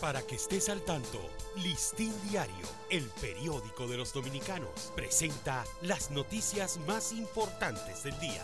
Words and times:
Para 0.00 0.20
que 0.20 0.34
estés 0.34 0.68
al 0.68 0.82
tanto, 0.82 1.18
Listín 1.56 2.12
Diario, 2.28 2.66
el 2.90 3.04
periódico 3.18 3.88
de 3.88 3.96
los 3.96 4.12
dominicanos, 4.12 4.92
presenta 4.94 5.64
las 5.80 6.10
noticias 6.10 6.78
más 6.86 7.12
importantes 7.12 8.02
del 8.02 8.18
día. 8.20 8.42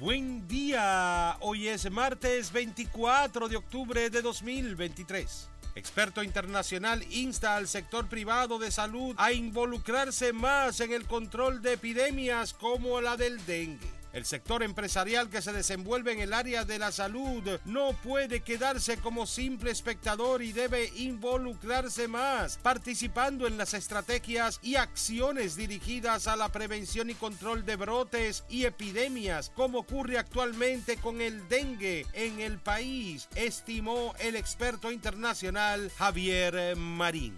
Buen 0.00 0.48
día, 0.48 1.36
hoy 1.40 1.68
es 1.68 1.88
martes 1.88 2.50
24 2.50 3.48
de 3.48 3.56
octubre 3.56 4.10
de 4.10 4.22
2023. 4.22 5.50
Experto 5.76 6.24
internacional 6.24 7.04
insta 7.12 7.54
al 7.54 7.68
sector 7.68 8.08
privado 8.08 8.58
de 8.58 8.72
salud 8.72 9.14
a 9.18 9.32
involucrarse 9.32 10.32
más 10.32 10.80
en 10.80 10.92
el 10.92 11.06
control 11.06 11.62
de 11.62 11.74
epidemias 11.74 12.54
como 12.54 13.00
la 13.00 13.16
del 13.16 13.44
dengue. 13.46 13.95
El 14.16 14.24
sector 14.24 14.62
empresarial 14.62 15.28
que 15.28 15.42
se 15.42 15.52
desenvuelve 15.52 16.10
en 16.10 16.20
el 16.20 16.32
área 16.32 16.64
de 16.64 16.78
la 16.78 16.90
salud 16.90 17.60
no 17.66 17.92
puede 18.02 18.40
quedarse 18.40 18.96
como 18.96 19.26
simple 19.26 19.70
espectador 19.70 20.42
y 20.42 20.52
debe 20.52 20.90
involucrarse 20.96 22.08
más, 22.08 22.56
participando 22.56 23.46
en 23.46 23.58
las 23.58 23.74
estrategias 23.74 24.58
y 24.62 24.76
acciones 24.76 25.54
dirigidas 25.54 26.28
a 26.28 26.36
la 26.36 26.48
prevención 26.48 27.10
y 27.10 27.14
control 27.14 27.66
de 27.66 27.76
brotes 27.76 28.44
y 28.48 28.64
epidemias, 28.64 29.52
como 29.54 29.80
ocurre 29.80 30.16
actualmente 30.16 30.96
con 30.96 31.20
el 31.20 31.46
dengue 31.50 32.06
en 32.14 32.40
el 32.40 32.56
país, 32.56 33.28
estimó 33.34 34.14
el 34.18 34.36
experto 34.36 34.92
internacional 34.92 35.92
Javier 35.98 36.74
Marín. 36.74 37.36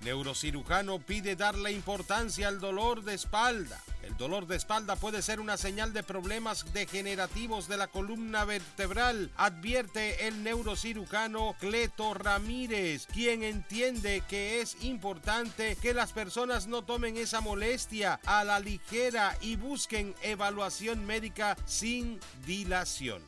Neurocirujano 0.00 1.00
pide 1.00 1.34
darle 1.34 1.72
importancia 1.72 2.46
al 2.46 2.60
dolor 2.60 3.02
de 3.02 3.14
espalda. 3.14 3.82
El 4.02 4.16
dolor 4.16 4.46
de 4.46 4.54
espalda 4.54 4.94
puede 4.94 5.22
ser 5.22 5.40
una 5.40 5.56
señal 5.56 5.92
de 5.92 6.04
problemas 6.04 6.72
degenerativos 6.72 7.66
de 7.66 7.76
la 7.76 7.88
columna 7.88 8.44
vertebral, 8.44 9.32
advierte 9.36 10.28
el 10.28 10.44
neurocirujano 10.44 11.56
Cleto 11.58 12.14
Ramírez, 12.14 13.06
quien 13.06 13.42
entiende 13.42 14.22
que 14.28 14.60
es 14.60 14.82
importante 14.84 15.76
que 15.76 15.92
las 15.92 16.12
personas 16.12 16.68
no 16.68 16.82
tomen 16.82 17.16
esa 17.16 17.40
molestia 17.40 18.20
a 18.24 18.44
la 18.44 18.60
ligera 18.60 19.36
y 19.40 19.56
busquen 19.56 20.14
evaluación 20.22 21.04
médica 21.04 21.56
sin 21.66 22.20
dilación. 22.46 23.22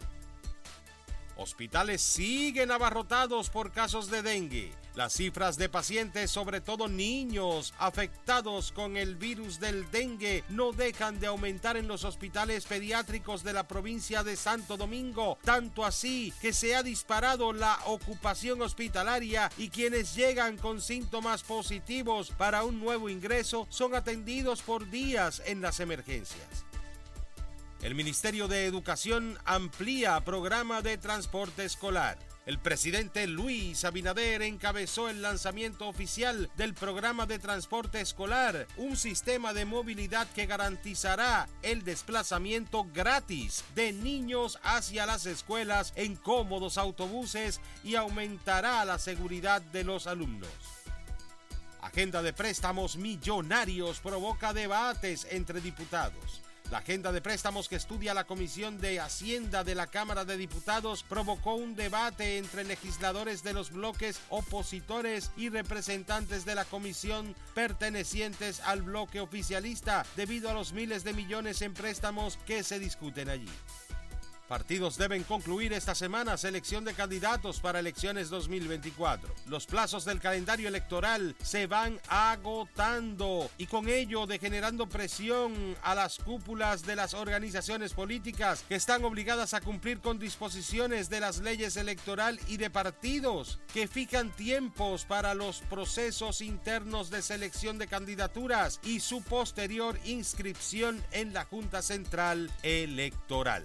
Hospitales 1.36 2.00
siguen 2.00 2.70
abarrotados 2.70 3.50
por 3.50 3.72
casos 3.72 4.08
de 4.08 4.22
dengue. 4.22 4.79
Las 4.96 5.12
cifras 5.12 5.56
de 5.56 5.69
pacientes, 5.69 6.33
sobre 6.33 6.60
todo 6.60 6.88
niños 6.88 7.72
afectados 7.78 8.72
con 8.72 8.97
el 8.97 9.14
virus 9.14 9.60
del 9.60 9.88
dengue, 9.92 10.42
no 10.48 10.72
dejan 10.72 11.20
de 11.20 11.28
aumentar 11.28 11.77
en 11.77 11.86
los 11.86 12.02
hospitales 12.05 12.66
pediátricos 12.66 13.44
de 13.44 13.52
la 13.52 13.69
provincia 13.69 14.24
de 14.24 14.36
Santo 14.36 14.77
Domingo, 14.77 15.38
tanto 15.44 15.84
así 15.84 16.32
que 16.41 16.52
se 16.52 16.74
ha 16.74 16.82
disparado 16.82 17.52
la 17.52 17.78
ocupación 17.86 18.62
hospitalaria 18.62 19.50
y 19.56 19.69
quienes 19.69 20.16
llegan 20.16 20.56
con 20.56 20.80
síntomas 20.80 21.44
positivos 21.44 22.32
para 22.36 22.64
un 22.64 22.80
nuevo 22.80 23.08
ingreso 23.08 23.69
son 23.70 23.94
atendidos 23.94 24.60
por 24.60 24.91
días 24.91 25.41
en 25.47 25.60
las 25.60 25.78
emergencias. 25.78 26.66
El 27.80 27.94
Ministerio 27.94 28.48
de 28.48 28.66
Educación 28.66 29.38
amplía 29.44 30.20
programa 30.20 30.82
de 30.82 30.98
transporte 30.98 31.64
escolar. 31.64 32.19
El 32.50 32.58
presidente 32.58 33.28
Luis 33.28 33.84
Abinader 33.84 34.42
encabezó 34.42 35.08
el 35.08 35.22
lanzamiento 35.22 35.86
oficial 35.86 36.50
del 36.56 36.74
programa 36.74 37.24
de 37.24 37.38
transporte 37.38 38.00
escolar, 38.00 38.66
un 38.76 38.96
sistema 38.96 39.52
de 39.52 39.64
movilidad 39.64 40.26
que 40.32 40.46
garantizará 40.46 41.48
el 41.62 41.84
desplazamiento 41.84 42.88
gratis 42.92 43.62
de 43.76 43.92
niños 43.92 44.58
hacia 44.64 45.06
las 45.06 45.26
escuelas 45.26 45.92
en 45.94 46.16
cómodos 46.16 46.76
autobuses 46.76 47.60
y 47.84 47.94
aumentará 47.94 48.84
la 48.84 48.98
seguridad 48.98 49.62
de 49.62 49.84
los 49.84 50.08
alumnos. 50.08 50.50
Agenda 51.80 52.20
de 52.20 52.32
préstamos 52.32 52.96
millonarios 52.96 54.00
provoca 54.00 54.52
debates 54.52 55.25
entre 55.30 55.60
diputados. 55.60 56.42
La 56.70 56.78
agenda 56.78 57.10
de 57.10 57.20
préstamos 57.20 57.69
que 57.69 57.75
estudia 57.75 58.14
la 58.14 58.28
Comisión 58.28 58.81
de 58.81 59.00
Hacienda 59.00 59.64
de 59.64 59.75
la 59.75 59.88
Cámara 59.88 60.25
de 60.25 60.36
Diputados 60.36 61.03
provocó 61.03 61.54
un 61.54 61.75
debate 61.75 62.38
entre 62.38 62.62
legisladores 62.62 63.42
de 63.42 63.53
los 63.53 63.72
bloques 63.72 64.20
opositores 64.28 65.32
y 65.36 65.48
representantes 65.48 66.44
de 66.44 66.54
la 66.54 66.64
comisión 66.64 67.34
pertenecientes 67.54 68.60
al 68.60 68.82
bloque 68.82 69.20
oficialista 69.20 70.06
debido 70.14 70.48
a 70.48 70.54
los 70.54 70.72
miles 70.72 71.03
de 71.03 71.12
millones 71.12 71.60
en 71.62 71.75
préstamos 71.75 72.38
que 72.47 72.62
se 72.62 72.78
discuten 72.78 73.31
allí. 73.31 73.50
Partidos 74.50 74.99
deben 74.99 75.22
concluir 75.22 75.72
esta 75.72 75.94
semana 75.94 76.37
selección 76.37 76.84
de 76.84 76.93
candidatos 76.93 77.61
para 77.61 77.78
elecciones 77.78 78.31
2024. 78.31 79.33
Los 79.47 79.65
plazos 79.65 80.05
del 80.05 80.19
calendario 80.19 80.66
electoral 80.66 81.37
se 81.41 81.69
van 81.69 82.00
agotando 82.09 83.49
y 83.59 83.66
con 83.66 83.88
ello 83.88 84.27
degenerando 84.27 84.88
presión 84.88 85.77
a 85.84 85.94
las 85.94 86.19
cúpulas 86.19 86.84
de 86.84 86.97
las 86.97 87.15
organizaciones 87.15 87.93
políticas 87.93 88.65
que 88.69 88.75
están 88.75 89.05
obligadas 89.05 89.55
a 89.55 89.61
cumplir 89.61 90.00
con 90.00 90.19
disposiciones 90.19 91.09
de 91.09 91.21
las 91.21 91.38
leyes 91.38 91.77
electoral 91.77 92.41
y 92.49 92.56
de 92.56 92.71
partidos 92.71 93.61
que 93.72 93.87
fijan 93.87 94.34
tiempos 94.34 95.05
para 95.05 95.34
los 95.34 95.61
procesos 95.61 96.41
internos 96.41 97.09
de 97.11 97.22
selección 97.22 97.78
de 97.78 97.87
candidaturas 97.87 98.81
y 98.82 98.99
su 98.99 99.22
posterior 99.22 99.97
inscripción 100.06 101.00
en 101.12 101.34
la 101.34 101.44
Junta 101.44 101.82
Central 101.82 102.50
Electoral. 102.65 103.65